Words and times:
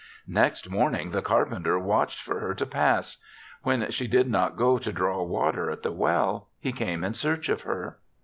Next 0.33 0.67
morning 0.67 1.11
the 1.11 1.21
carpenter 1.21 1.77
watched 1.77 2.19
for 2.19 2.39
her 2.39 2.55
to 2.55 2.65
pass; 2.65 3.17
when 3.61 3.91
she 3.91 4.07
did 4.07 4.27
not 4.27 4.57
go 4.57 4.79
to 4.79 4.91
draw 4.91 5.21
water 5.21 5.69
at 5.69 5.83
the 5.83 5.91
well, 5.91 6.47
he 6.59 6.71
came 6.71 7.03
in 7.03 7.13
search 7.13 7.49
of 7.49 7.61
her. 7.61 7.99